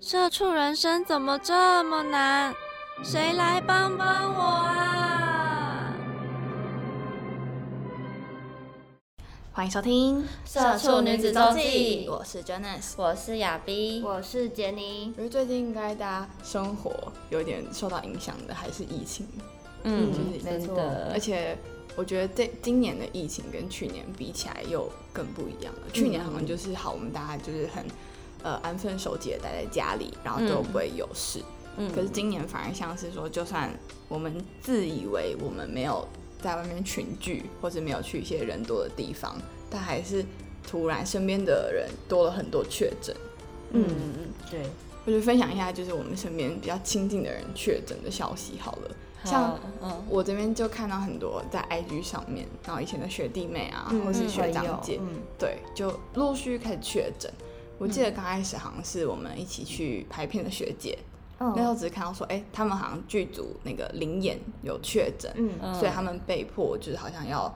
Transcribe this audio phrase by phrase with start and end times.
[0.00, 2.54] 社畜人生怎么这么难？
[3.02, 5.92] 谁来帮帮我啊！
[9.52, 15.12] 欢迎收听《社畜女子周记》，我是 Janice，我是亚逼，我是杰尼。
[15.16, 19.26] 我觉得最近应该大家生活有点受到影响的还是疫情，
[19.82, 21.58] 嗯，就是真的，而且
[21.96, 25.80] 我觉得这今年的疫情跟去年比起来又更不一样了。
[25.92, 27.84] 去年好像就是好，我们大家就是很。
[28.42, 31.40] 呃，安分守己的待在家里，然后都不会有事。
[31.76, 33.70] 嗯，可是今年反而像是说，就算
[34.08, 36.06] 我们自以为我们没有
[36.40, 39.36] 在外面群聚，或者没有去一些人多的地方，
[39.70, 40.24] 但还是
[40.66, 43.14] 突然身边的人多了很多确诊。
[43.72, 43.84] 嗯
[44.50, 44.62] 对。
[45.06, 48.90] 我就分享一下，就是我们身边比较亲近的人确诊的消息好了。
[49.24, 49.58] 像
[50.06, 55.00] 我这边就看到很多在 IG 上面，然后以前的学弟妹啊，或是学长姐，
[55.38, 57.32] 对，就陆续开始确诊。
[57.78, 60.98] 我记得刚开始好像是我们一起去拍片的学姐，
[61.38, 65.32] 那时候只是看到说，哎，他们好像剧组那个灵眼有确诊，
[65.72, 67.52] 所以他们被迫就是好像要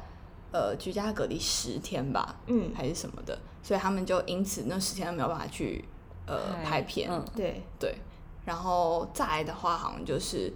[0.53, 5.85] 呃居家隔离十天吧，嗯，还是什么的，所以他们就因此那十天都没有办法去
[6.27, 7.63] 呃拍片，对。
[7.81, 7.97] 对，
[8.45, 10.53] 然后再来的话好像就是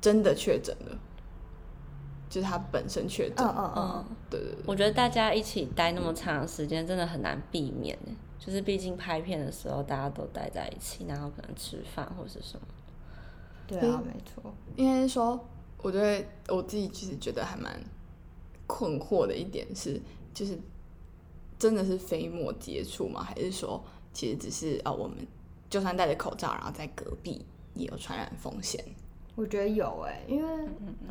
[0.00, 0.98] 真的确诊了，
[2.30, 7.98] 就是他本身确诊，嗯嗯嗯，对对对，我觉得大家一起待那么长时间，真的很难避免
[8.38, 12.66] 就是毕竟拍片的时候大家都待在一起，然后可能吃饭或是什么。
[13.66, 14.54] 对啊，没错。
[14.76, 15.38] 应该说，
[15.78, 17.78] 我觉得我自己其实觉得还蛮
[18.66, 20.00] 困惑的一点是，
[20.32, 20.56] 就是
[21.58, 23.22] 真的是飞沫接触吗？
[23.22, 25.18] 还是说其实只是啊，我们
[25.68, 27.44] 就算戴着口罩，然后在隔壁
[27.74, 28.82] 也有传染风险？
[29.36, 30.64] 我觉得有哎，因为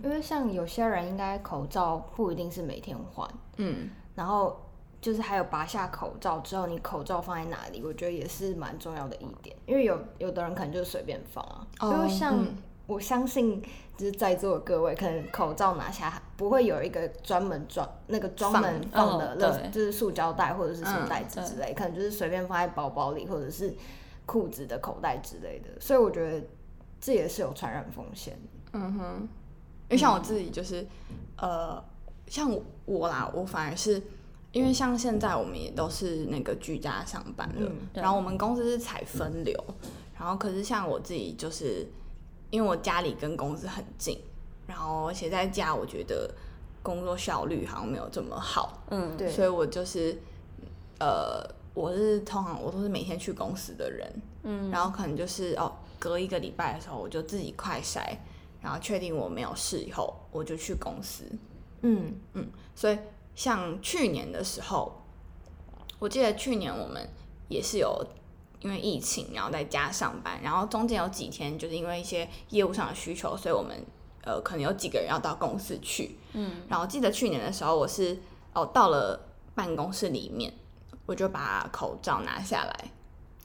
[0.04, 4.60] 因为像有些人应该口罩不一定是每天换，嗯，然后。
[5.02, 7.82] 就是还有拔下口罩之后，你口罩放在哪里？
[7.82, 11.66] 我觉得也是蛮重要的一点，因为有有的人可能就随便放啊。
[11.84, 12.46] 因为像
[12.86, 13.64] 我相信，
[13.96, 23.74] 就是在座的各位，可能口罩拿下不会有一个专门装那个专门放的，就是塑胶袋或者是什么袋子之类，可能就是随便放在包包里或者是
[24.26, 25.80] 裤子的口袋之类的。
[25.80, 26.46] 所以我觉得
[27.02, 28.38] 这也是有传染风险。
[28.74, 29.22] 嗯哼，
[29.88, 30.86] 因为像我自己就是，
[31.38, 31.84] 呃，
[32.28, 32.52] 像
[32.86, 34.02] 我啦，我反而是。
[34.52, 39.56] 因为像现在我们也都是那个居家上班了，然后我们公司是采分流，
[40.18, 41.88] 然后可是像我自己就是，
[42.50, 44.20] 因为我家里跟公司很近，
[44.66, 46.34] 然后而且在家我觉得
[46.82, 50.18] 工作效率好像没有这么好，嗯，对，所以我就是，
[51.00, 58.18] 呃，我是通常我都是每天去公司的人，嗯，然后可能就是哦，隔一个礼拜的时候我就自己快筛，
[58.62, 61.24] 然后确定我没有事以后，我就去公司，
[61.82, 62.16] 嗯。
[62.34, 62.98] 嗯，所以。
[63.36, 65.02] 像去年的时候，
[65.98, 67.08] 我记得去年我们
[67.48, 68.06] 也是有
[68.60, 73.82] 因为疫情，然后在家上班，然后中间有几天就是因为一些业务上的需求，所以我们
[74.24, 78.20] 呃可能有几个人要到公司去，嗯，然后记得去年的时候，我是
[78.52, 79.18] 哦到了
[79.56, 80.54] 办公室里面，
[81.06, 82.92] 我就把口罩拿下来，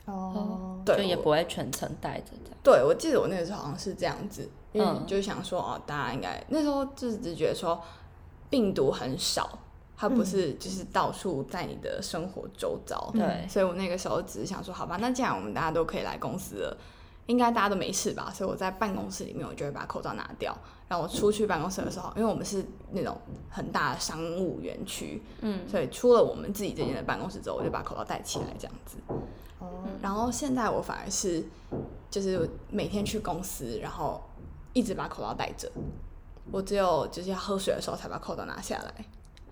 [0.07, 2.33] 哦，对，就也不会全程戴着。
[2.63, 7.81] 对，我记得我那个时候好像是这样子，嗯，就想说哦，大家应该那时候就是只觉得说
[8.51, 9.59] 病毒很少。
[9.97, 16.77] 它不是就是到处在你的生活周遭，对，所以我那个时候只是想说，好吧，那既然我们大家都可以来公司了，
[17.27, 18.29] 应该大家都没事吧？
[18.35, 20.55] 所以我在办公室里面，我就会把口罩拿掉，
[20.89, 23.17] 然后我出去办公室的时候，因为我们是那种
[23.49, 28.97] 很大的商务园区，嗯，所以出了我们自己这间的办公室之后，我就把口罩戴起来这样子。
[29.65, 31.43] 哦，然后现在我反而是
[32.11, 34.23] 就是每天去公司，然后
[34.73, 35.71] 一直把口罩戴着，
[36.53, 39.05] 我只有就是要喝水的时候才把口罩拿下来。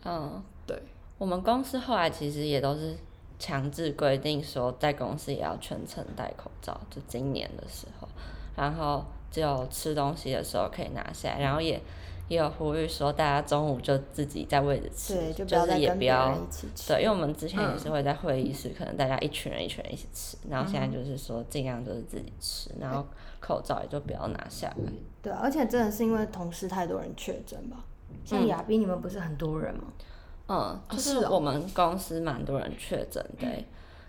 [0.04, 0.80] 嗯，对，
[1.18, 2.96] 我们公司后来其实也都是
[3.38, 6.78] 强制规定说，在公司也要全程戴口罩。
[6.90, 8.08] 就今年的时候，
[8.56, 11.80] 然后只有吃东西的时候可以拿下来，然后也
[12.32, 16.34] 也有呼吁说，大家中午就自己在位置吃，就是也不要
[16.88, 23.06] 对，因为我们之前也是会在会议室，可能大家一群人一群人一起吃，然后现在就是说尽量就是自己吃，然后
[23.38, 24.92] 口罩也就不要拿下来。
[25.20, 27.84] 对，而且真的是因为同事太多人确诊吧。
[28.24, 29.84] 像亚斌，你们不是很多人吗？
[30.48, 33.46] 嗯，就是我们公司蛮多人确诊的，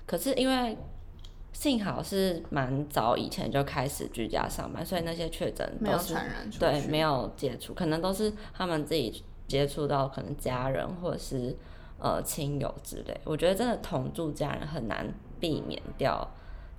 [0.06, 0.78] 可是因为
[1.54, 11.56] 幸好是蛮早以前就开始居家上班，所以那些确诊没有都是传染出对没有接触，可能都是他们自己接触到可能家人或者是
[12.00, 13.18] 呃亲友之类。
[13.24, 15.08] 我觉得真的同住家人很难
[15.40, 16.28] 避免掉，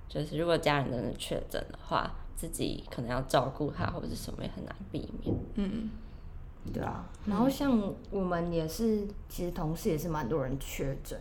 [0.07, 5.35] 就是如果家人真的确诊的话，自己可能要照顾他或者是什么也很难避免。
[5.55, 5.89] 嗯，
[6.73, 11.17] 对啊，然后像我们也是，其实同事也是蛮多人确诊，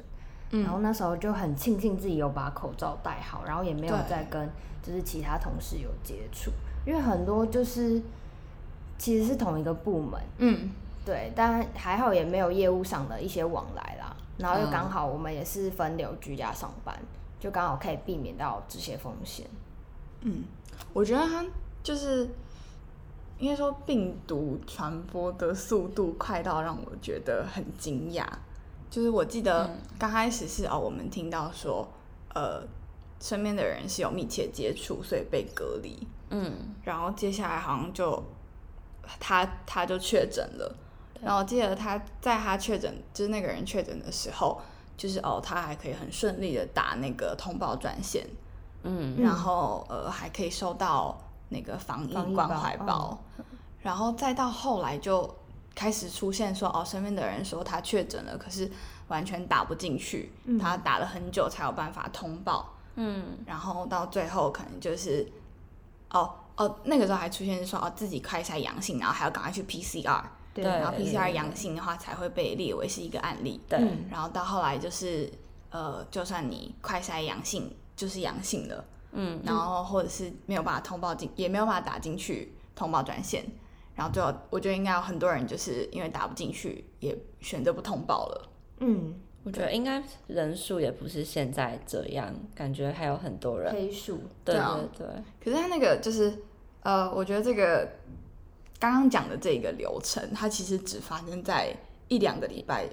[0.50, 4.48] 然后那时候就很庆幸自己有把口罩戴好，然后也没有再跟
[4.82, 6.50] 就是其他同事有接触，
[6.86, 8.00] 因为很多就是
[8.98, 10.70] 其实是同一个部门，嗯，
[11.04, 14.70] 对，但还好也没有业务上的一些往来啦，然后又嗯。
[14.70, 16.96] 刚好我们也是分流居家上班，
[17.40, 19.46] 就刚好可以避免到这些风险。
[20.20, 20.44] 嗯。
[20.92, 21.44] 我觉得它
[21.82, 22.28] 就是
[23.38, 28.24] 应该说病毒传播的速度快到让我觉得很惊讶。
[28.94, 29.68] 就是我记得
[29.98, 31.84] 刚开始是哦，我们听到说
[32.32, 32.62] 呃
[33.18, 38.22] 身边的人是有密切接触，所以被隔离，嗯，然后接下来好像就
[39.18, 40.76] 他他就确诊了，
[41.20, 44.60] 然后我记得他在他确诊就是那个人确诊的时候，
[44.96, 48.24] 就是哦他还可以很顺利的打那个通报专线，
[48.84, 53.18] 嗯，然后呃还可以收到那个防疫关怀包，
[53.82, 55.34] 然后再到后来就
[55.74, 58.70] 开始出现说哦身边的人说他确诊了，可是
[59.08, 65.26] 完全打不进去，他打了很久才有办法通报，嗯，然后到最后可能就是
[66.10, 70.22] 哦哦那个时候还出现说哦自己快筛阳性，然后还要赶快去 PCR，
[70.54, 75.30] 对然后 PCR 阳性的话才会被列为是一个案例，对，嗯然后到后来就是
[75.70, 78.84] 呃就算你快筛阳性就是阳性了。
[79.16, 83.44] 嗯，然后或者是没有办法通报进，也没有办法打进去通报专线，
[83.94, 88.50] 然后最后我觉得应该有很多人就是因为打不进去，也选择不通报了。
[88.80, 89.14] 嗯，
[89.44, 93.72] 我觉得应该人数也不是现在这样，感觉还有很多人。
[93.72, 96.42] 黑数，对对啊对对，可是他那个就是
[96.82, 97.88] 呃，我觉得这个
[98.78, 101.74] 刚刚讲的这个流程，它其实只发生在
[102.08, 102.86] 一两个礼拜。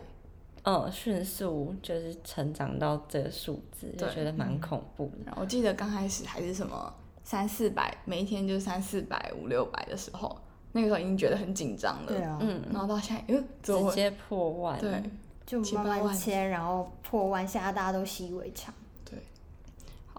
[0.64, 5.26] 嗯，迅速就是成长到这个数字，就对觉得蛮恐怖的。
[5.26, 6.94] 然后我记得刚开始还是什么
[7.24, 10.40] 三四百，每一天就三四百、五六百的时候，
[10.74, 12.08] 那个时候已经觉得很紧张了。
[12.08, 14.80] 对啊，嗯，然后到现在，呃，怎么会直接破万。
[14.80, 15.04] 对，
[15.46, 18.74] 就万慢签，然后破万，现在大家都习以为常
[19.04, 19.20] 对。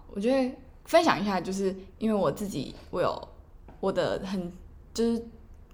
[0.09, 0.55] 我觉得
[0.85, 3.29] 分享一下，就是因为我自己，我有
[3.81, 4.53] 我的很
[4.93, 5.25] 就是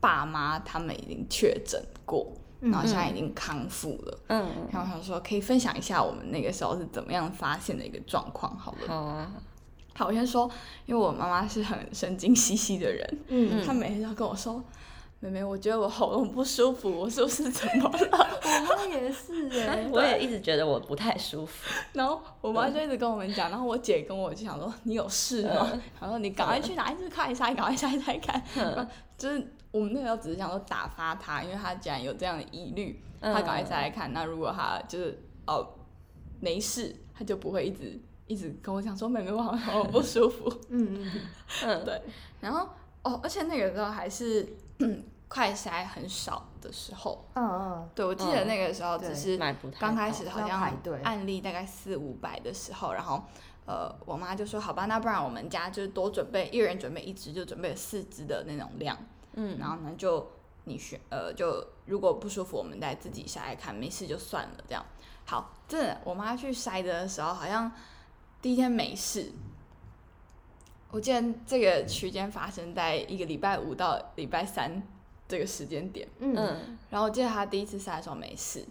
[0.01, 4.19] 爸妈他们已经确诊过，然后现在已经康复了。
[4.29, 8.57] 嗯，然后我想说，可以分享一下我们那个时候是怎么样发现的一个状况。
[8.57, 9.33] 好了，好啊，
[9.99, 10.49] 好，我先说，
[10.87, 14.63] 因为我妈妈是很神经兮兮的人，嗯，她每天都跟我说。
[15.21, 18.39] 妹妹，我觉得我喉咙不舒服，我是不是怎么了？
[18.45, 21.69] 我妈也是哎， 我也一直觉得我不太舒服。
[21.93, 25.73] 然后我妈就一直跟我们讲，然后我姐跟我就想说你有事吗？
[26.01, 28.89] 然后你赶快去拿一支快筛，赶快筛筛看。
[29.17, 34.13] 就是我们那个时候只是想说打发她，因为她既然有这样的疑虑，她赶快再来看。
[34.13, 35.67] 那如果她就是哦
[36.39, 40.49] 没事，她就不会一直一直跟我讲说妹妹我好像喉咙不舒服。
[40.69, 41.21] 嗯嗯
[41.65, 42.03] 嗯，对，
[42.41, 42.69] 然后
[43.03, 44.47] 哦，而且那个时候还是
[45.29, 47.27] 快筛很少的时候。
[47.35, 49.37] 嗯嗯，对，我记得那个时候只是
[49.81, 50.61] 刚开始好像
[51.03, 53.23] 案例大概四五百的时候，然后
[53.67, 58.97] 呃，我妈就说好吧，那不然我们家就是多准备，一人准备一支，就准备了四支的那种量，
[59.35, 60.31] 嗯，然后呢就
[60.65, 64.85] 你选呃就如果不舒服，我们再自己筛看，没事就算了这样。
[65.27, 67.71] 好，真的，我妈去筛的时候好像
[68.41, 69.33] 第一天没事。
[70.91, 74.83] 我记得这个区间发生在一个礼拜五到礼拜三
[75.29, 76.35] 这个时间点，嗯。
[76.37, 76.79] 嗯。
[76.89, 78.65] 然后我记得他第一次筛的时候没事，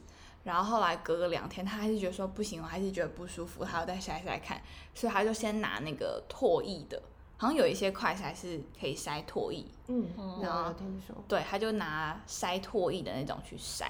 [0.44, 4.60] 然后后来隔了两天，他还是觉得说不行，我还是觉得不舒服，他要再筛筛看，
[4.96, 7.00] 所以他就先拿那个唾液的，
[7.38, 10.40] 好像有一些快筛是可以筛唾液，嗯，哦。
[10.42, 13.86] 有有听说，对，他就拿筛唾液的那种去筛，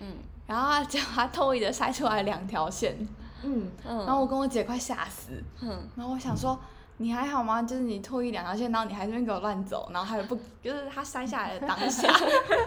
[0.00, 0.16] 嗯。
[0.46, 2.96] 然后他结果他唾液的筛出来两条线，
[3.42, 5.88] 嗯嗯，然后我跟我姐快吓死，嗯。
[5.96, 6.58] 然后我想说。
[6.98, 7.60] 你还好吗？
[7.62, 12.10] 就是你脱衣两条线，然后你还在那边给我乱走，然后还有不，就是他摔下来的当下，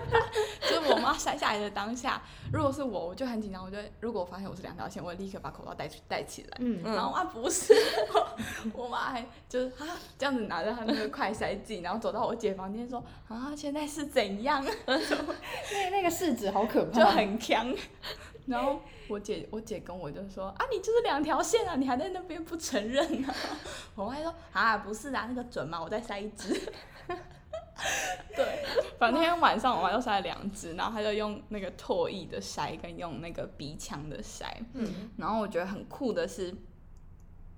[0.69, 2.21] 就是我妈摔下来的当下，
[2.53, 6.57] 如果是我，我就很紧张，我就会如果我发现我是两条线，我会立刻把口罩戴去戴起来。
[6.59, 6.79] 嗯。
[6.83, 7.73] 然后啊不是，
[8.71, 17.67] 我妈还就是啊这样子拿着她那个快筛剂，然后走到我姐房间说啊现在是怎样， 那那个试纸好可怕，就很强。
[18.49, 23.35] 然后我姐我姐跟我就说啊你就是两条线啊，你还在那边不承认啊？
[23.95, 25.79] 我妈还说啊不是啊那个准吗？
[25.81, 26.59] 我再塞一支。
[28.35, 28.65] 对，
[28.97, 34.45] 反正那天晚上我妈又塞了两支，然后她就用那个唾液的筛跟用那个鼻腔的筛。
[34.73, 36.53] 嗯然后我觉得很酷的是，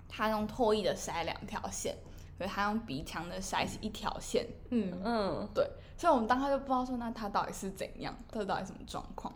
[0.08, 1.96] 她用唾液的筛两条线，
[2.38, 4.46] 所以她用鼻腔的筛是一条线。
[4.70, 9.34] 嗯嗯，对，所以我们当时就不知道说那她到底是怎样，她到底什么状况。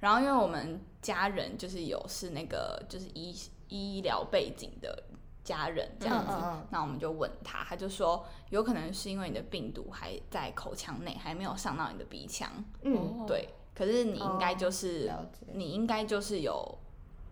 [0.00, 3.34] 然后因为我们家人就是有是那个就是医
[3.68, 5.02] 医疗背景的
[5.42, 6.66] 家人这样子，嗯嗯嗯。
[6.70, 12.50] 那我们就问他，他就说有可能是因为你的病毒还在口腔内，还没有上到你的鼻腔。
[12.82, 15.12] 嗯，对，可是你应该就是、
[15.52, 16.78] 你应该就是有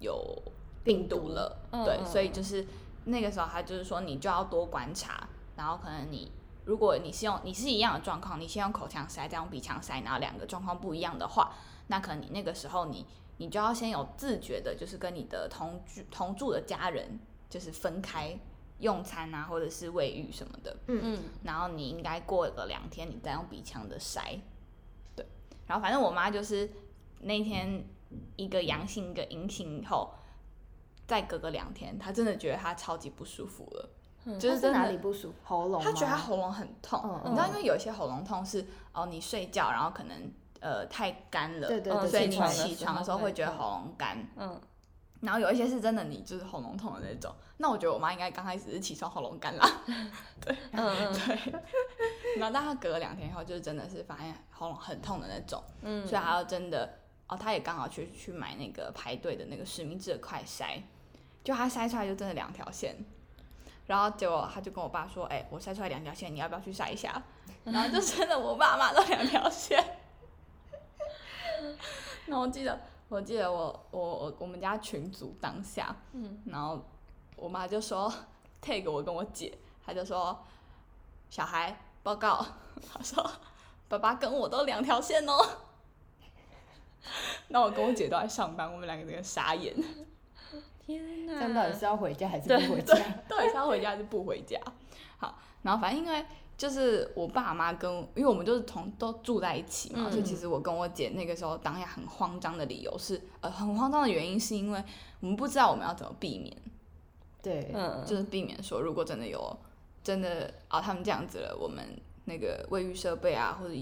[0.01, 0.43] 有
[0.83, 1.17] 病病毒。
[1.17, 2.67] 毒了，对，所以就是
[3.05, 6.33] 那个时候他就是说你就要多观察，然后可能你
[6.65, 11.55] 如果你是用你是一样的状况，你先用口腔塞，再用鼻腔塞，然后两个状况不一样的话，
[11.89, 18.39] 那可能你那个时候你你就要先有自觉的，就是跟你的同居同住的家人就是分开
[18.79, 24.39] 用餐啊，或者是卫浴什么的，嗯然后你应该过个两天，你再用鼻腔的筛，
[25.15, 25.27] 对。
[25.67, 26.71] 然后反正我妈就是
[27.21, 27.85] 那天
[28.37, 30.13] 一个阳性一个阴性以后，
[31.07, 33.91] 再隔个两天，她真的觉得她超级不舒服了，
[34.39, 35.35] 就他是哪是真的里不舒服？
[35.45, 35.85] 喉咙吗？
[35.85, 37.01] 她觉得她喉咙很痛。
[37.05, 40.31] 嗯你知道，因为有一些喉咙痛是哦，你睡觉然后可能
[40.65, 44.17] 呃太干了，对对对，所以你起床的时候会觉得喉咙干。
[44.37, 44.59] 嗯，
[45.21, 47.31] 然后有一些是真的，你就是喉咙痛的那种。
[47.59, 50.11] 那我觉得我妈应该刚开始是起床喉咙干啦， 嗯
[50.73, 51.53] 嗯 对。
[52.39, 60.81] 然后但她隔了两天以后，就是真的是发现喉咙很痛的那种，嗯，所以她要真的哦，她也刚好去去买那个排队的那个实名制的快筛，
[61.45, 62.97] 就她筛出来就真的两条线。
[63.87, 67.23] 然后结果她就跟我爸说：“哎、我筛出来两条线，你要不要去筛一下？”
[67.65, 69.79] 然后就真的我爸妈都两条线。
[72.27, 76.83] 那我记得，我记得我我我我们家群组当下，嗯，然后
[77.37, 78.13] 我妈就说
[78.61, 80.39] ：“take 我跟我姐，她就说
[81.31, 82.45] 小孩报告，
[82.93, 83.31] 她说
[83.89, 85.59] 爸爸跟我都两条线哦。
[87.49, 89.75] 那我跟我姐都在上班，我们两个人傻眼，
[90.81, 92.95] 天哪，这样到底是要回家还是不回家？
[93.29, 94.59] 到底是要回家还是不回家？
[95.19, 96.25] 好，然后反正因为
[96.57, 100.13] 就是我爸妈跟，因为我们就是同都住在一起嘛，嗯。
[100.13, 104.83] 所以其实我跟我姐那个时候当下很慌张的理由是，呃，很慌张的原因是因为
[105.21, 106.57] 我们不知道我们要怎么避免，
[107.43, 109.57] 对，嗯，就是避免说如果真的有
[110.03, 111.85] 真的啊他们这样子了，我们
[112.27, 113.75] 那个卫浴设备啊或者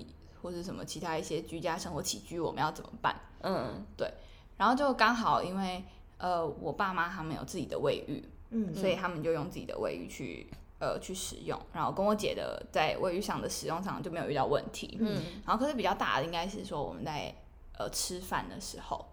[0.43, 3.15] 或者什么其他一些居家生活起居我们要怎么办？
[3.43, 3.85] 嗯。
[3.97, 4.11] 对。
[4.57, 5.83] 然后就刚好因为
[6.19, 10.47] 呃我爸妈他们有自己的卫浴，嗯，所以他们就用自己的卫浴去
[10.83, 14.99] 呃去使用，然后跟我姐的在卫浴上的使用上就没有遇到问题。
[15.01, 17.33] 嗯，然后可是比较大的应该是说我们在
[17.79, 19.07] 呃吃饭的时候，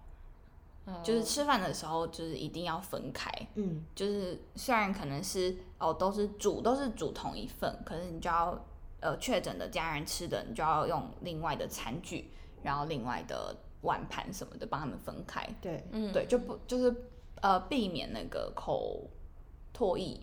[0.86, 8.66] 哦就是吃饭的时候就是一定要分开，嗯就是虽然可能是哦都是煮都是煮同一份，可是你就要
[9.00, 12.32] 呃确诊的家人吃的，你就要用另外的餐具，
[12.64, 15.48] 然后另外的碗盘什么的帮他们分开。
[15.62, 16.94] 对，嗯对，就不就是
[17.42, 19.08] 呃避免那个口
[19.72, 20.20] 唾液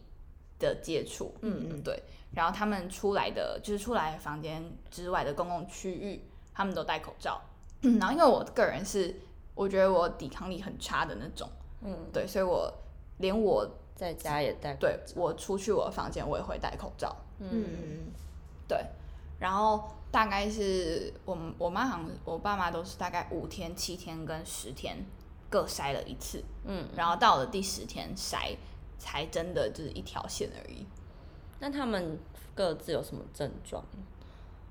[0.59, 2.03] 的接触，嗯嗯对。
[2.33, 6.23] 然后他们出来的就是出来房间之外的公共区域，
[6.53, 7.41] 他们都戴口罩。
[7.81, 9.15] 然后因为我个人是
[9.55, 11.49] 我觉得我抵抗力很差的那种，
[11.83, 12.73] 嗯，对，所以我
[13.19, 15.13] 连我在家也戴口对罩。
[15.17, 18.13] 我出去我的房间我也会戴口罩，嗯。
[18.69, 18.79] 对。
[19.39, 24.97] 然后大概是我们我妈好像我爸妈都是大概五天、七天跟十天
[25.51, 28.57] 各筛了一次，嗯，然后到了第十天筛，
[28.99, 30.87] 才真的就是一条线而已。
[31.59, 32.19] 那他们
[32.55, 33.83] 各自有什么症状？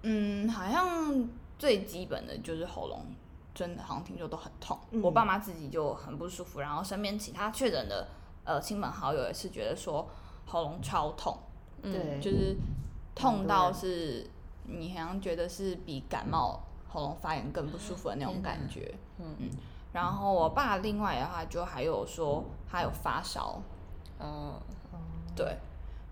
[0.03, 1.27] 嗯，好像
[1.57, 3.05] 最基本的就是喉咙，
[3.53, 4.77] 真的好像听说都很痛。
[4.91, 8.07] 嗯我爸妈自己就很不舒服，然后身边其他确诊的
[8.43, 10.07] 呃亲朋好友也是觉得说
[10.45, 11.35] 喉咙超痛，
[11.81, 12.55] 嗯，对，就是
[13.15, 14.29] 痛到是
[14.65, 18.93] 你好像觉得是比感冒喉咙发炎更不舒服的那种感觉。
[19.17, 19.49] 嗯嗯，
[19.93, 23.59] 然后我爸另外的话就还有说他有发烧，
[24.19, 24.61] 哦，
[25.35, 25.57] 对，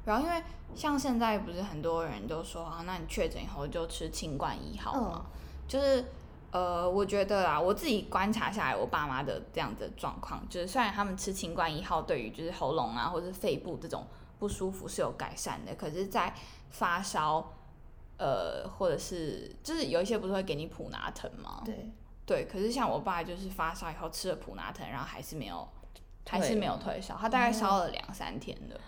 [0.05, 0.43] 然后因为
[0.75, 5.25] 像现在不是很多人都说啊，那你确诊以后就吃清冠一号嘛，
[5.67, 6.05] 就是
[6.51, 14.05] 呃，我觉得啊，我自己观察下来，我爸妈的这样子的状况，就是虽然他们吃清冠一号对于就是喉咙啊或者是肺部这种
[14.39, 16.33] 不舒服是有改善的，可是，在
[16.69, 17.53] 发烧。
[18.15, 21.61] 呃，或者是就是有一些不是会给你普拿疼吗？
[21.65, 21.91] 对，
[22.25, 25.67] 对，可是像我爸就是发烧以后吃了普拿疼，然后还是没有，
[26.27, 28.79] 还是没有退烧，他大概烧了两三天的，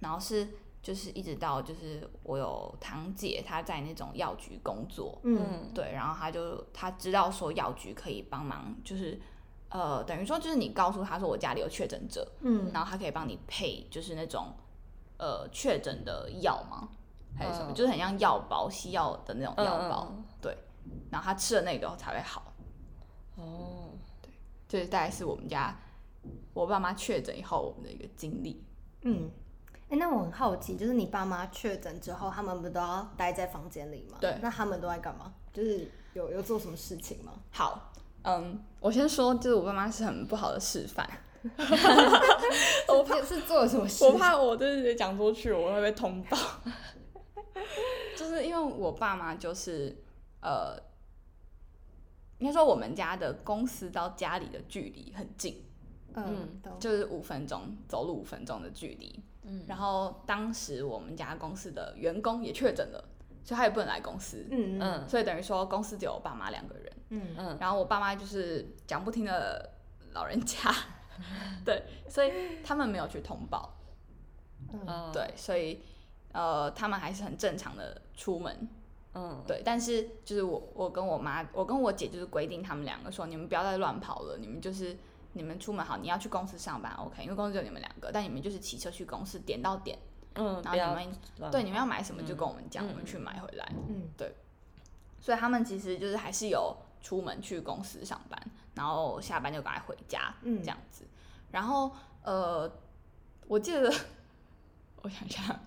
[0.00, 0.48] 然后是
[0.82, 9.20] 就是一直到就是我有堂姐她在那种药局工作，嗯嗯对，然后他就他知道说药局可以帮忙，就是
[9.68, 14.54] 呃等于说就是你告诉他说我家里有确诊者，嗯，然后他可以帮你配就是那种
[15.18, 16.88] 呃确诊的药吗？
[17.36, 17.70] 还是什么？
[17.72, 20.56] 嗯就是很像药包西药的那种嗯药包，嗯对，
[21.10, 22.52] 然后他吃了那个才会好。
[23.36, 23.90] 哦，
[24.22, 24.30] 对
[24.84, 25.76] 这大概是我们家
[26.54, 28.64] 我爸妈确诊以后我们的一个经历。
[29.02, 29.30] 嗯，
[29.88, 34.18] 哎，那我很好奇，就是你爸妈确诊之后，他们不都要待在房间里吗？
[34.20, 34.36] 对。
[34.42, 35.32] 那他们都在干嘛？
[35.52, 37.32] 就是有有做什么事情吗？
[37.50, 41.08] 好，嗯，我先说，就是我爸妈是很不好的示范。
[42.88, 44.04] 我怕是做了什么事？
[44.04, 46.36] 我怕我就是讲出去，我会被通报。
[48.18, 49.96] 就是因为我爸妈就是
[50.40, 50.76] 呃，
[52.38, 55.64] 应该说我们家的公司到家里的距离很近，
[56.14, 59.22] 嗯，就是五分钟走路五分钟的距离。
[59.44, 63.02] 嗯，然后当时我们家公司的员工也确诊了，
[63.44, 64.46] 所以他也不能来公司。
[64.50, 66.92] 嗯嗯，所以等于说公司只有我爸妈两个人。
[67.10, 69.70] 嗯嗯，然后我爸妈就是讲不听的
[70.12, 70.74] 老人家，
[71.64, 73.74] 对，所以他们没有去通报。
[74.72, 75.80] 嗯，对，所以
[76.32, 78.68] 呃，他们还是很正常的出门。
[79.14, 84.96] 嗯，对，但是就是我我跟我妈，我跟我姐就是规定他们两个说，你们不要再乱跑了，你们就是。
[85.38, 87.22] 你们出门好，你要去公司上班，OK？
[87.22, 89.96] 因为公司只有你们两个，但你们就是骑车去公司，点到点，
[90.34, 91.06] 嗯，然后你
[91.40, 94.34] 们对你们要买什么就跟我们讲，我们去买回来，嗯，对。
[95.20, 98.40] 所以他们其实就是还是有出门去公司上班，
[98.74, 101.04] 然后下班就赶快回家，嗯，这样子。
[101.52, 101.92] 然后
[102.24, 102.70] 呃，
[103.46, 103.92] 我记得
[105.02, 105.60] 我想想，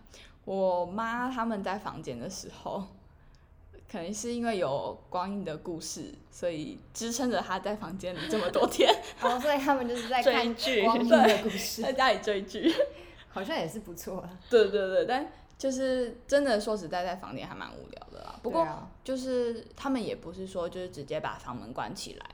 [0.43, 2.85] 我妈他们在房间的时候。
[3.91, 8.89] 可能是因为有光阴的故事，所以支撑着他在房间里这么多天。
[9.19, 10.33] 哦，所以他们就是在看
[10.85, 12.73] 光阴的故事，在家里追剧，
[13.27, 14.25] 好像也是不错。
[14.49, 18.39] 对对对，但就是真的说实在，在房间还蛮无聊的啦。
[18.41, 18.65] 不过
[19.03, 22.25] 就是他们也不是说就是直接把房门关起来，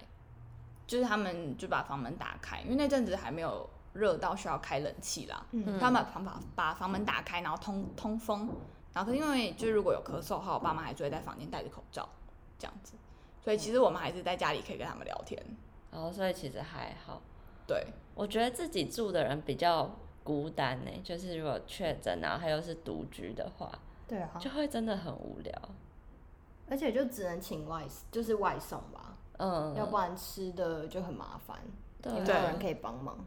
[0.86, 5.44] 就是他们就把房门打开，因为那阵子还没有热到需要开冷气啦。
[5.54, 8.48] 嗯，他们把房把房门打开，然后通通风。
[8.98, 12.10] 然后，因为就是如果有咳嗽的话，我爸妈还是会在房间戴着口罩
[12.58, 12.96] 这样子，
[13.44, 15.40] 所以其实我们还是在家里可以跟他们聊天。
[15.92, 17.22] 哦，所以其实还好。
[17.68, 17.86] 对，
[18.16, 19.88] 我觉得自己住的人比较
[20.24, 23.72] 孤单呢，就是如果确诊然后他又是独居的话，
[24.08, 25.54] 对啊，就会真的很无聊。
[26.68, 31.60] 而且就只能请外，就是外送吧，嗯，要不然吃的就很麻烦，
[32.04, 33.24] 也没有人可以帮忙。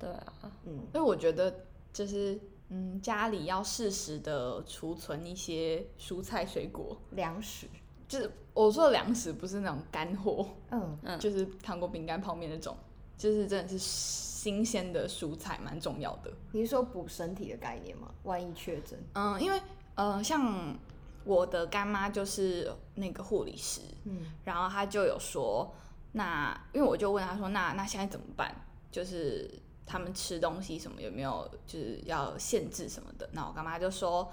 [0.00, 1.54] 对啊，嗯，所以我觉得
[1.92, 2.36] 就是。
[2.68, 7.68] 嗯，家里要适时的储存一些蔬菜水果粮食，
[8.08, 12.76] 就是我说的粮食不是那种干货，嗯嗯，就是糖果、饼干、泡面那种，
[13.16, 16.32] 就是真的是新鲜的蔬菜，蛮重要的。
[16.50, 18.10] 你是说补身体的概念吗？
[18.24, 18.98] 万一确诊？
[19.14, 19.60] 嗯，因为
[19.94, 20.76] 呃，像
[21.24, 25.72] 我的干妈就是那个护理师，嗯，然后她就有说，
[26.12, 28.52] 那因为我就问她说，那那现在怎么办？
[28.90, 29.48] 就是。
[29.86, 33.28] 他们吃东西什么有没有就是要限制什么的？
[33.32, 34.32] 那我干妈就说，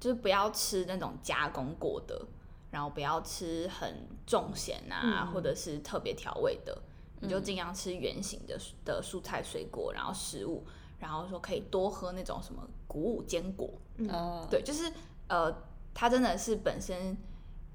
[0.00, 2.26] 就是不要吃那种加工过的，
[2.72, 6.76] 然后不要吃很重咸啊，或者是特别调味的，
[7.20, 10.66] 你就尽量吃圆形的的蔬菜水果，然后食物，
[10.98, 13.70] 然后说可以多喝那种什么谷物坚果。
[14.08, 14.92] 哦，对，就是
[15.28, 15.54] 呃，
[15.94, 17.16] 它真的是本身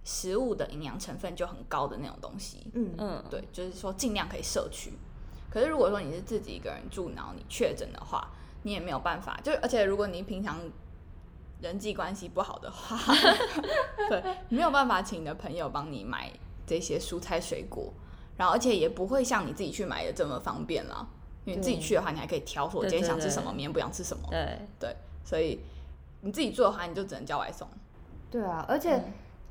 [0.03, 2.69] 食物的营养成分就很高的那种东西。
[2.73, 4.91] 嗯嗯，对，就是说尽量可以摄取。
[5.55, 8.29] 可是如果说你是自己一个人住，然后你确诊的话，
[8.63, 9.39] 你也没有办法。
[9.41, 10.59] 就而且如果你平常
[11.61, 12.97] 人际关系不好的话，
[14.09, 16.29] 对，没有办法请你的朋友帮你买
[16.67, 17.93] 这些蔬菜水果，
[18.35, 21.07] 然后而且也不会像你自己去买的这么方便了。
[21.45, 24.27] 因为你自己去的话，你还可以挑说我今天想吃什么，明天不想吃什么。
[24.29, 25.61] 对对，所以
[26.19, 27.65] 你自己做的话，你就只能叫外送。
[28.29, 29.01] 对啊，而且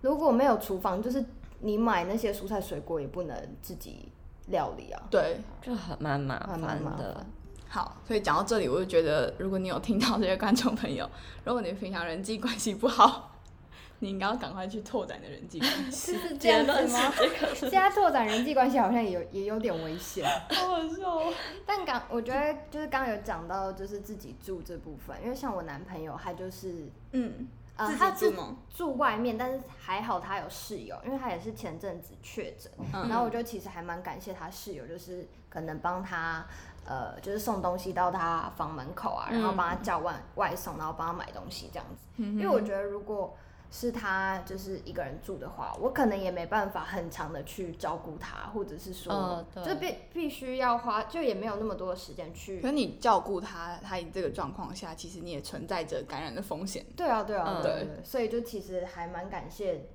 [0.03, 1.25] 如果没有厨房，就是
[1.61, 4.11] 你买那些蔬菜水果也不能自己。
[4.49, 7.25] 料理啊，对，就很蛮麻烦的。
[7.69, 11.09] 好，所以讲到这里，我就觉得，如果你有听到这些观众朋友，
[11.45, 13.33] 如果你平常人际关系不好，
[14.01, 16.17] 你应该要赶快去拓展的人际关系。
[16.17, 17.13] 是这样子吗？
[17.57, 20.25] 现在拓展人际关系好像也有也有点危险。
[20.51, 21.33] 好好笑。
[21.67, 27.49] 但刚我觉得就是刚刚有讲到，就是自己住这部分，因为像我男朋友，他就是嗯。
[27.77, 28.33] 呃，他住
[28.75, 36.45] 住外面，但是还好他有室友，因为他也是前阵子确诊，然后我就其实还蛮感谢他室友，就是可能帮他
[36.85, 43.37] 呃，就是送东西到他房门口啊，然后帮他叫外外送，然后帮他买东西这样子，因为我觉得如果。
[43.77, 52.61] 是他就是一个人住的话，我可能也没办法很长的去照顾他，或者是说，就必必须要花，就也没有那么多的时间去。
[52.61, 56.87] 可你照顾他，他这个状况下，其实你也存在着感染的风险。
[56.97, 59.89] 对啊，对啊，对，所以就其实还蛮感谢。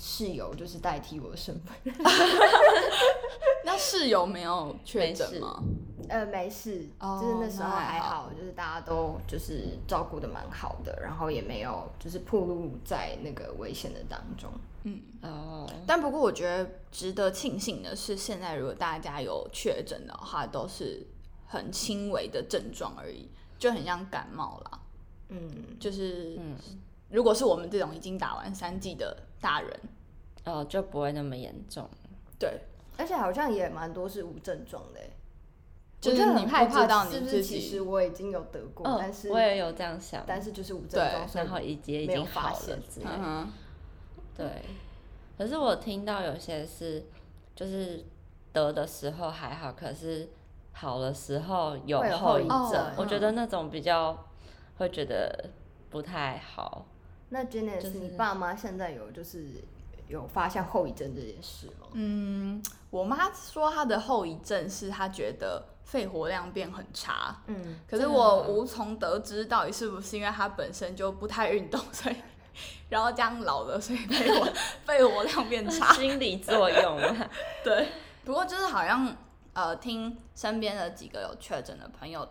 [0.00, 1.94] 室友就是代替我的身份，
[3.64, 5.62] 那室友没有确诊吗？
[6.08, 14.50] 呃，没事，就是那时候还好，就是大家都就是照顾的蛮好的，然后也没有就是暴露在那个危险的当中。
[14.84, 15.00] 嗯。
[15.22, 21.06] 哦，但不过我觉得值得庆幸的是，现在如果大家有确诊的话，都是
[21.46, 24.80] 很轻微的症状而已，就很像感冒啦。
[25.28, 26.36] 嗯，就是
[27.10, 29.80] 如果是我们这种已经打完三剂的大人，
[30.44, 31.88] 哦，就不会那么严重。
[32.38, 32.60] 对，
[32.96, 35.00] 而且好像也蛮多是无症状的，
[36.00, 37.58] 就是你害怕知道你自己。
[37.58, 43.06] 其实我已经有得过，但是我也有这样想，但是就是无症状，然后已经已经好了之类。
[44.36, 44.64] 对，
[45.36, 47.04] 可是我听到有些是，
[47.54, 48.04] 就是
[48.52, 50.30] 得的时候还好，可是
[50.72, 52.92] 好的时候有后遗症。
[52.96, 54.26] 我觉得那种比较
[54.78, 55.50] 会觉得
[55.90, 56.86] 不太好。
[57.30, 59.46] 那 j e n n e 你爸妈现在有就是
[60.08, 61.86] 有发现后遗症这件事吗？
[61.92, 67.40] 嗯，我妈说她的后遗症是她觉得肺活量变很差。
[67.46, 72.16] 嗯，可是我无从得知到底是不是因为她本身就不太运动， 所以。
[72.90, 74.52] 然后这样老了，所以肺活
[74.84, 77.00] 肺活量变差，心理作用
[77.62, 77.88] 对，
[78.24, 79.16] 不过就是好像
[79.54, 82.28] 呃，听身边的几个有确诊的朋友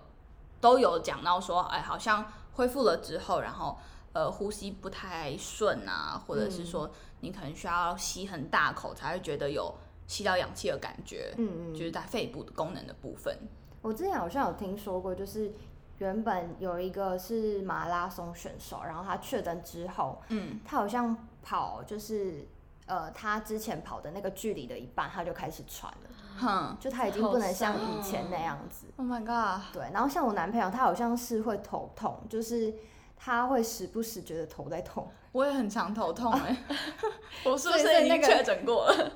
[0.60, 3.80] 都有讲到说，哎，好像恢复了之后，然后
[4.14, 6.90] 呃，呼吸不太顺啊，或者是说
[7.22, 9.74] 你可能需要吸很大口才会觉得有
[10.08, 11.34] 吸到氧气的感觉。
[11.38, 13.38] 嗯嗯，就是在肺部的功能的部分。
[13.82, 15.52] 我之前好像有听说过，就是。
[16.00, 22.48] 原本有一个是马拉松选手，然后他确诊之后，嗯，他好像跑就是
[22.86, 28.86] 呃，他之前跑的那个距离的一半，他就开始喘了，哼，就他已经不能像以前那样子。
[28.96, 29.62] Oh my god！
[29.74, 32.74] 对，然后像我男朋友，他好像是会头痛，就是
[33.20, 35.12] 他会时不时觉得头在痛。
[35.32, 36.58] 我也很常头痛哎，
[37.46, 39.12] 我是不是已经确诊过了？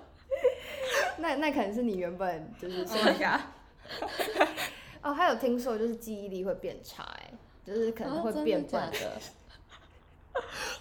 [1.18, 2.82] 那那可能是你原本就是。
[2.82, 3.42] Oh my god！
[5.02, 7.34] 哦，还有听说就是记忆力会变差，哎，
[7.66, 9.20] 就是可能会变笨的。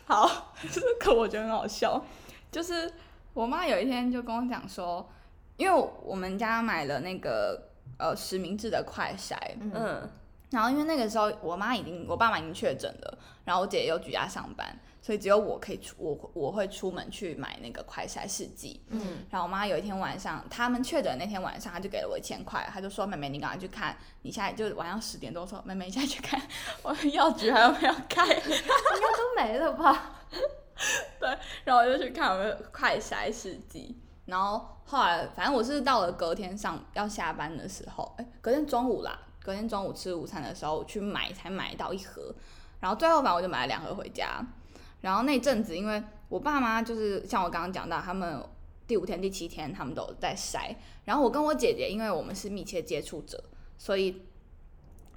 [0.05, 2.05] 好，这个我觉得很好笑。
[2.51, 2.93] 就是
[3.35, 5.09] 我妈有一天就跟我讲说，
[5.57, 10.09] 因为我们家买了那个呃实名制的快筛，嗯，
[10.53, 14.79] 然后因为那个时候我妈已经，我爸妈已经确诊了，然后我姐又居家上班。
[15.05, 26.41] 所以只有我可以出我我会出门去买那个快筛试剂，嗯，然后我妈有一天晚上，他们确诊那天晚上，她就给了我一千块，她就说：“妹妹，你赶快去看，你现在就晚上十点多说，妹妹，你现在去看，
[26.85, 28.25] 我药局还有没有开？
[28.29, 30.21] 应该都没了吧？
[31.19, 42.35] ”对，然后我就去看我们快筛试剂，然后后来反正我是到了隔天上要下班的时候，哎，隔天中午啦，隔天中午吃午餐的时候我去买才买到一盒，
[42.81, 44.41] 然后最后反正我就买了两盒回家。
[45.01, 48.41] 然后那阵子，因为我爸妈就是像我刚刚讲到，他们
[48.87, 50.73] 第五天、第七天他们都在筛。
[51.05, 53.43] 然后我跟我姐姐，因为我们是密切接触者，
[53.77, 54.23] 所以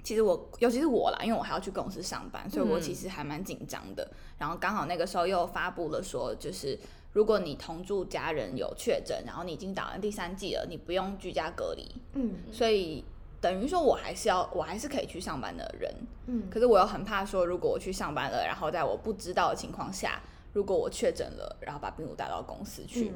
[0.02, 4.10] 其实我，尤其是我啦，因为我还要去公司上班，所以我其实还蛮紧张的。
[4.38, 6.76] 然后刚好那个时候又发布了说，就是
[7.12, 11.94] 如果你同住家人有确诊，然后你已经打完第三剂了，你不用居家隔离。
[12.14, 13.04] 嗯，所以。
[13.40, 15.94] 等于说，我还是要，我还是可以去上班的人，
[16.26, 20.20] 嗯，可是我又很怕说，如果我去上班了，然后在我不知道的情况下，
[20.52, 23.12] 如果我确诊了，然后把病毒带到公司去，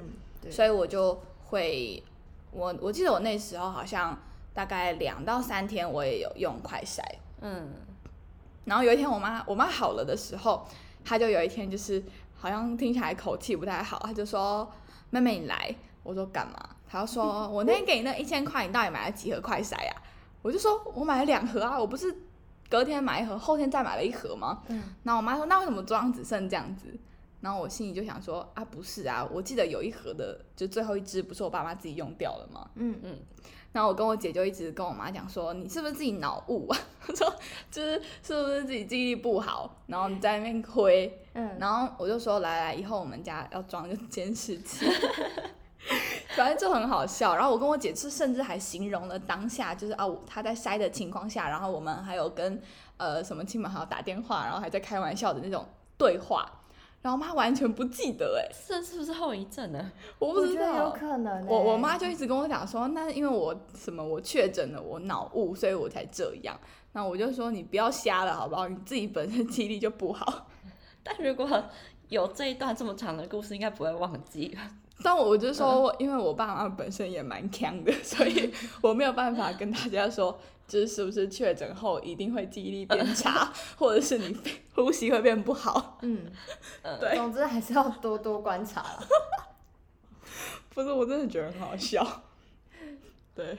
[0.50, 2.02] 所以我就会，
[2.52, 4.16] 我我记得我那时候好像
[4.52, 7.00] 大概两到三天，我也有用快筛，
[7.40, 7.70] 嗯，
[8.66, 10.66] 然后有一天我妈我妈好了的时候，
[11.04, 12.02] 她就有一天就是
[12.36, 14.70] 好像听起来口气不太好，她就说
[15.10, 16.56] ：“妹妹你来。”我说：“干嘛？”
[16.88, 19.96] 她就说：“我那天给你那一千块，你到底买了几盒快筛啊？”
[20.42, 22.14] 我就说，我买了两盒啊，我不是
[22.68, 24.62] 隔天买一盒，后天再买了一盒吗？
[24.68, 24.82] 嗯。
[25.02, 26.86] 然后我妈说，那为什么桌上只剩这样子？
[27.40, 32.70] 然后我心里就想说，啊，不是啊，我记得有一盒的，就最后一支不是我爸妈自己用掉了吗？
[32.74, 33.18] 嗯嗯。
[33.72, 36.78] 然后我跟我姐就一直跟我妈讲说，你是不是自己脑雾啊？
[37.14, 37.32] 说
[37.70, 41.22] 就是是不是自己记忆力不好，然后你在那边亏。
[41.34, 41.56] 嗯。
[41.58, 44.86] 然后我就说，来来，以后我们家要装个监视器。
[46.36, 52.60] 反正就很好笑，然后我跟我姐是甚至还形容了当下，就是啊，她在塞的情况下，然后我们还有跟
[52.96, 55.66] 呃什么亲朋好友打电话，然后还在开玩笑的那种
[55.98, 56.50] 对话，
[57.02, 59.90] 然后妈完全不记得，哎，这是不是后遗症呢？
[60.20, 61.46] 我不知道，有可能。
[61.46, 66.58] 我我妈就一直跟我讲说，那因为我什么我确诊了，我脑雾，所以我才这样。
[66.92, 68.68] 那我就说你不要瞎了，好不好？
[68.68, 70.46] 你自己本身记忆力就不好。
[71.02, 71.48] 但如果
[72.08, 74.56] 有这一段这么长的故事，应该不会忘记。
[75.02, 84.36] 但我就说，因为我爸妈本身也蛮强的，所以 我没有办法跟大家说，就是是不是确诊后一定会记忆力变差，或者是你
[84.74, 85.98] 呼吸会变不好。
[86.02, 86.30] 嗯，
[87.00, 89.06] 对，总之还是要多多观察了。
[90.74, 92.22] 不是，我真的觉得很好笑。
[93.34, 93.56] 对，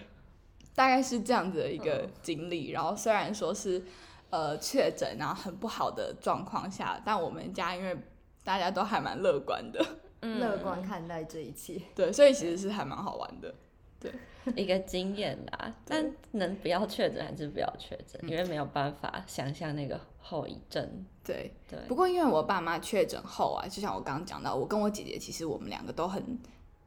[0.76, 2.72] 大概是这样子的一个经历。
[2.72, 3.84] 然后虽然说是
[4.30, 7.98] 呃确诊，然后很不好的状况下，但我们家因为
[8.44, 9.86] 大家都还蛮乐观的。
[10.22, 13.54] 乐观看待这一切，对，所以其实是还蛮好玩的。
[14.00, 14.12] 对，
[14.56, 15.76] 一个经验啦。
[15.86, 21.06] 但能不要确诊还是不要确诊，因为没有办法想象那个后遗症。
[21.24, 21.80] 对对。
[21.88, 26.40] 不过因为我爸妈确诊后啊，就像我刚刚讲到，我跟我姐姐其实我们两个都很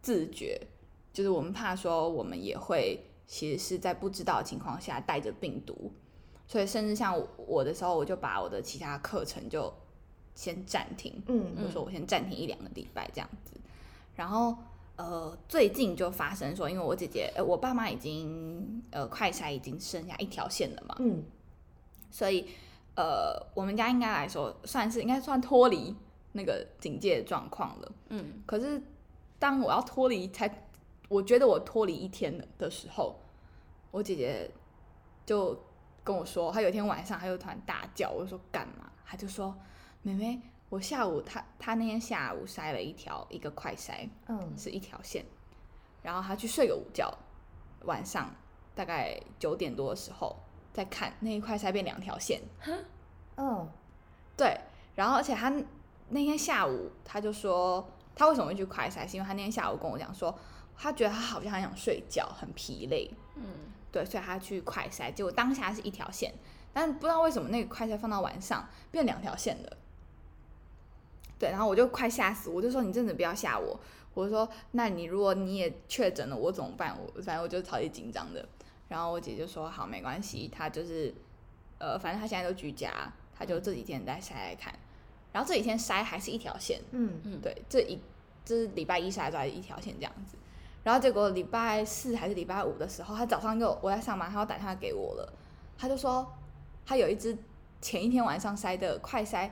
[0.03, 0.61] 自觉，
[1.13, 5.93] 就是我们怕说我们也会其实是在不知道的情况下带着病毒，
[6.49, 9.73] 所以甚至像我的时候，我就把我的其他课程就
[10.35, 13.53] 先暂停，嗯，我说我先暂停一两个礼拜这样子，
[14.15, 14.57] 然后。
[14.97, 21.25] 呃，最近就发生说，因为我姐姐，呃，我爸妈已经，呃，快筛已经剩下一条线了嘛，嗯，
[22.13, 22.47] 所以，
[22.95, 25.93] 呃，我们家应该来说算是应该算脱离
[26.31, 28.81] 那个警戒状况了，嗯，可是
[29.41, 30.69] 当我要脱离才，
[31.09, 33.19] 我觉得我脱离一天的的时候，
[33.91, 34.49] 我姐姐
[35.27, 35.61] 就
[36.05, 38.93] 跟我说，她有一天晚上，她又突然大叫，我就说干嘛？
[39.05, 39.53] 她就说，
[40.05, 40.41] 妹妹。
[40.71, 45.25] 我下午他他那天下午塞了一条一个快塞，嗯，是一条线，
[46.03, 47.17] 然后他去睡个午觉，
[47.85, 48.29] 晚上
[48.75, 50.35] 大概九点多的时候
[50.73, 52.43] 再看那一块塞变两条线，
[53.37, 53.69] 嗯，
[54.37, 54.59] 对，
[54.97, 55.53] 然后而且他
[56.09, 57.87] 那天下午他就说
[58.17, 60.37] 他为什么会去快塞，是因为他那天下午跟我讲说
[60.77, 63.45] 他觉得他好像很想睡觉，很疲累，嗯，
[63.93, 66.35] 对，所以他去快塞，结果当下是一条线，
[66.73, 69.77] 但不知道为什么那个快塞放到晚上变两条线了。
[71.39, 73.79] 对，然后我就快吓死，我就说你真的不要吓我。
[74.15, 76.97] 我说，那你如果你也确诊了，我怎么办？
[76.97, 78.49] 我反正我就超级紧张的。
[78.87, 81.13] 然后我姐就说好，没关系，她就是，
[81.79, 84.73] 呃，反正她现在都居家，她就这几天再筛来看。
[85.33, 87.99] 然后这几天筛还是一条线，嗯嗯，对，这一
[88.45, 90.37] 这是礼拜一筛出来一条线这样子。
[90.85, 95.33] 然后结果礼拜四还是礼拜五的时候，她早上又我在上班，她要打电话给我了，
[95.77, 96.33] 她就说
[96.87, 97.37] 她有一只
[97.81, 99.51] 前一天晚上筛的快筛。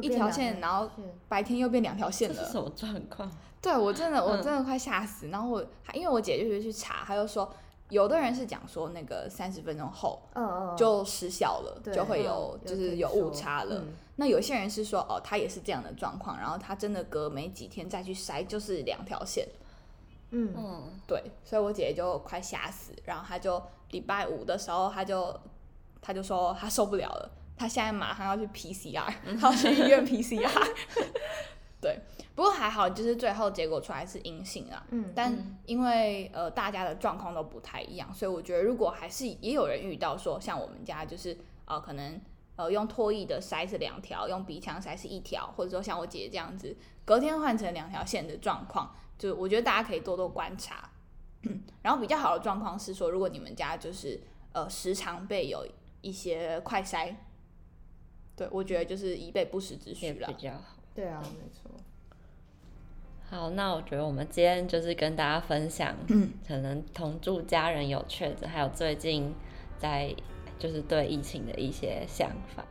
[0.00, 0.88] 一条线，然后
[1.28, 2.44] 白天又变两条线了。
[2.50, 3.30] 什么状况？
[3.60, 5.28] 对我真的，我真的快吓死。
[5.28, 7.48] 然后我，因为我姐就是去查，她就说，
[7.90, 13.84] 有的人是讲说那个三十分钟后，嗯嗯，就失效了，就会有就是有误差了。
[14.16, 19.46] 那有些人是说，哦，他也是这样的状况，然后他真的隔没几天再去筛，就是两条线。
[20.30, 22.92] 嗯嗯，对，所以我姐姐就快吓死。
[23.04, 25.38] 然后她就礼拜五的时候，她就
[26.00, 27.30] 她就说她受不了了。
[27.62, 29.04] 他现在马上要去 PCR，
[29.40, 30.50] 他要去医院 PCR。
[31.80, 32.00] 对，
[32.34, 34.84] 不过还好，就是最后结果出来是阴性啊。
[34.90, 35.32] 嗯，但
[35.66, 42.20] 因为呃大家的状况都不太一样，所以我觉得如果还是也有人遇到说像我们家就是呃可能
[42.56, 50.90] 呃用唾液的筛是两条，用鼻腔筛是一条，或者说像我姐姐这样子隔天换成两条线的状况，就我觉得大家可以多多观察。
[51.82, 54.20] 然后比较好的状况是说，如果你们家就是
[54.52, 55.64] 呃时常被有
[56.00, 57.14] 一些快筛。
[58.36, 60.60] 对，我觉得就是以备不时之需比较好。
[60.94, 61.70] 对啊，没错。
[63.30, 65.96] 好，那我觉得我们今天就是跟大家分享，
[66.46, 69.34] 可能同住家人有确诊，还有最近
[69.78, 70.14] 在
[70.58, 72.62] 就是对疫情的一些想法。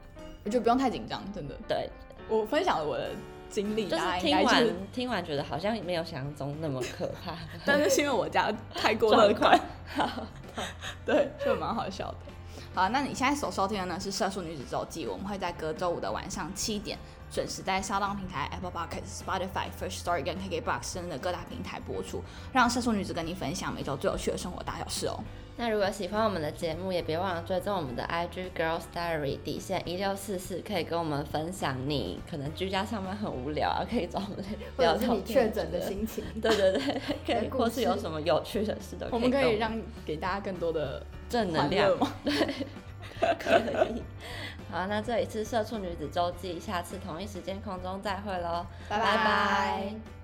[0.43, 1.55] 我觉得不用太紧张，真的。
[1.67, 1.89] 对，
[2.29, 3.09] 我分享了我的
[3.49, 7.35] 经历，就是听完听完觉得好像没有想象中那么可怕。
[7.65, 9.59] 但是因为我家太过乐观，
[11.05, 12.17] 对，就蛮好笑的。
[12.73, 16.97] 好，那你现在所收听的呢是《社畜女子周记》，我们会在隔周五的晚上七点
[17.31, 25.17] 准时在沙当平台、Apple Podcasts、Spotify、First Story 跟 KKBox 等的各大平台播出，让社畜女子跟你分享每周最有趣的生活大小事哦。
[25.57, 34.43] 那如果喜欢我们的节目，也别忘了追踪我们的 IG Girls Diary 底线一六四四，可以跟我们分享你可能居家上班很无聊啊，可以找我们
[34.77, 36.23] 聊聊你确诊的心情。
[36.41, 39.13] 对对对， 可以，或是有什么有趣的事都可以。
[39.13, 41.05] 我们可以让给大家更多的。
[41.29, 42.13] 正能量吗？
[42.25, 42.33] 对，
[43.39, 44.03] 可以。
[44.71, 50.20] 好，那这里是社畜女子周记，下次同一时间空中再会喽，拜拜。